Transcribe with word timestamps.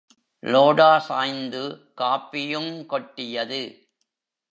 லோடா 0.43 0.97
சாய்ந்து 0.99 1.61
காபியுங் 1.97 2.85
கொட்டியது. 2.85 3.61